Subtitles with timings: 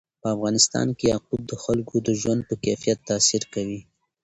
[0.21, 3.79] په افغانستان کې یاقوت د خلکو د ژوند په کیفیت تاثیر کوي.